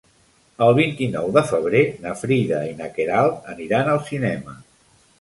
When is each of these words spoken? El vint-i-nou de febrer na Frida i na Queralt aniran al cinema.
El 0.67 0.71
vint-i-nou 0.79 1.29
de 1.35 1.43
febrer 1.51 1.83
na 2.07 2.15
Frida 2.23 2.65
i 2.73 2.75
na 2.83 2.91
Queralt 2.99 3.49
aniran 3.57 3.97
al 3.97 4.07
cinema. 4.13 4.61